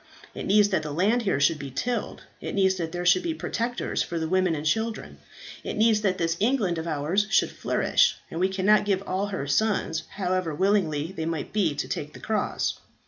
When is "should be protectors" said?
3.05-4.01